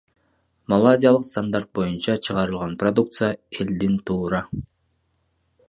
Малайзиялык 0.71 1.25
стандарт 1.27 1.69
боюнча 1.79 2.15
чыгарылган 2.29 2.73
продукция 2.85 3.29
элдин 3.59 4.01
туура 4.11 4.41